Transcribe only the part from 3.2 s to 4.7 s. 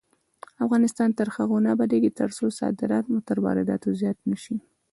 تر وارداتو زیات نشي.